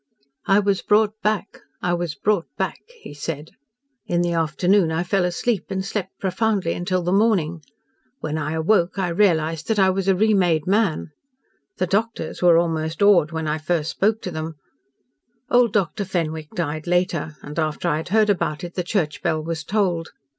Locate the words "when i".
8.19-8.53, 13.31-13.59